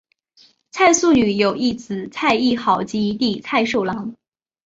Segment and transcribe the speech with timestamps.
[0.71, 4.15] 蔡素女有一姊蔡亦好及一弟蔡寿郎。